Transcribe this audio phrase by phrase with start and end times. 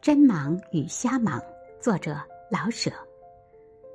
[0.00, 1.42] 真忙与瞎忙，
[1.80, 2.16] 作者
[2.48, 2.88] 老舍。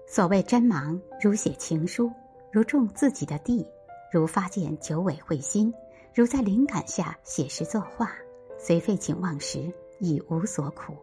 [0.06, 2.12] 所谓真忙，如写情书，
[2.52, 3.66] 如种自己的地，
[4.12, 5.74] 如发现九尾彗星，
[6.14, 8.12] 如在灵感下写诗作画，
[8.60, 10.94] 虽废寝忘食，亦无所苦。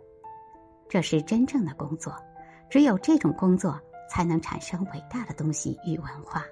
[0.87, 2.15] 这是真正的工作，
[2.69, 3.81] 只有这种工作，
[4.11, 6.45] 才能产生伟大的东西与文化。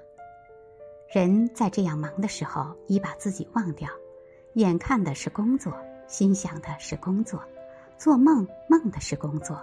[1.12, 3.90] 人在这样忙的时候，已把自己忘掉，
[4.54, 5.70] 眼看的是工作，
[6.06, 7.42] 心想的是工作。
[7.98, 9.61] 做梦梦的是工作，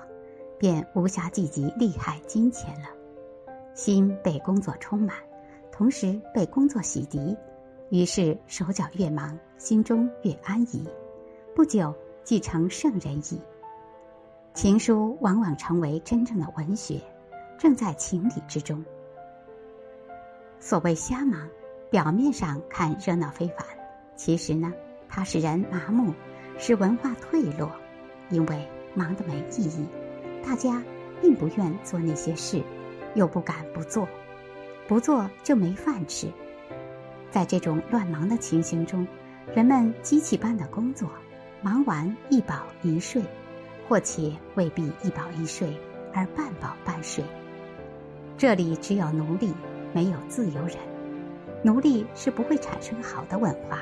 [0.59, 2.89] 便无暇计及利害金钱了。
[3.73, 5.15] 心被工作充满，
[5.71, 7.35] 同时被工作洗涤，
[7.89, 10.85] 于是手脚越忙，心中越安逸。
[11.55, 13.39] 不久即成圣人矣。
[14.53, 17.01] 情书往往成为真正的文学，
[17.57, 18.83] 正在情理之中。
[20.59, 21.47] 所谓瞎忙，
[21.89, 23.65] 表面上看热闹非凡，
[24.17, 24.73] 其实呢，
[25.07, 26.13] 它使人麻木，
[26.57, 27.71] 使文化退落。
[28.29, 29.85] 因为忙得没意义，
[30.45, 30.81] 大家
[31.21, 32.61] 并不愿做那些事，
[33.13, 34.07] 又不敢不做，
[34.87, 36.27] 不做就没饭吃。
[37.31, 39.07] 在这种乱忙的情形中，
[39.53, 41.09] 人们机器般的工作，
[41.61, 43.21] 忙完一饱一睡，
[43.87, 45.75] 或且未必一饱一睡，
[46.13, 47.23] 而半饱半睡。
[48.37, 49.53] 这里只有奴隶，
[49.93, 50.77] 没有自由人。
[51.63, 53.79] 奴隶是不会产生好的文化。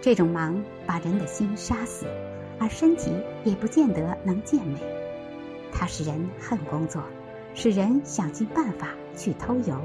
[0.00, 2.06] 这种忙把人的心杀死。
[2.58, 3.12] 而身体
[3.44, 4.78] 也不见得能健美，
[5.72, 7.02] 它使人恨工作，
[7.54, 9.80] 使人想尽办法去偷油，